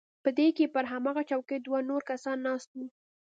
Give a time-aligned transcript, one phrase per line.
[0.23, 2.85] په دې کښې پر هماغه چوکۍ دوه نور کسان ناست وو.